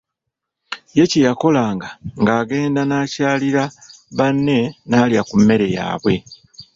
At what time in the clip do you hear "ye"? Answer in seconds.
0.97-1.03